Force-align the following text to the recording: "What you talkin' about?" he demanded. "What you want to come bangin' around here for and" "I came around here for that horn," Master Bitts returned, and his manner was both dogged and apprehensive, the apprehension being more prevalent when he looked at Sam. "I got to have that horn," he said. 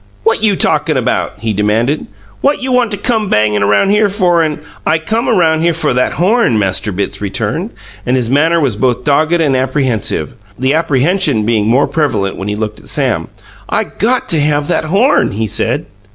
"What 0.23 0.41
you 0.41 0.55
talkin' 0.55 0.97
about?" 0.97 1.33
he 1.41 1.53
demanded. 1.53 2.07
"What 2.41 2.59
you 2.63 2.71
want 2.71 2.89
to 2.89 2.97
come 2.97 3.29
bangin' 3.29 3.61
around 3.61 3.91
here 3.91 4.09
for 4.09 4.41
and" 4.41 4.57
"I 4.83 4.97
came 4.97 5.29
around 5.29 5.61
here 5.61 5.75
for 5.75 5.93
that 5.93 6.13
horn," 6.13 6.57
Master 6.57 6.91
Bitts 6.91 7.21
returned, 7.21 7.69
and 8.03 8.15
his 8.15 8.27
manner 8.27 8.59
was 8.59 8.75
both 8.75 9.03
dogged 9.03 9.33
and 9.39 9.55
apprehensive, 9.55 10.33
the 10.57 10.73
apprehension 10.73 11.45
being 11.45 11.67
more 11.67 11.85
prevalent 11.85 12.35
when 12.35 12.47
he 12.47 12.55
looked 12.55 12.79
at 12.79 12.87
Sam. 12.87 13.27
"I 13.69 13.83
got 13.83 14.27
to 14.29 14.39
have 14.41 14.67
that 14.69 14.85
horn," 14.85 15.33
he 15.33 15.45
said. 15.45 15.85